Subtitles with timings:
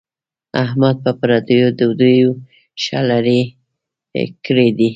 [0.63, 2.29] احمد په پردیو ډوډیو
[2.83, 3.41] ښه لری
[4.45, 4.89] کړی دی.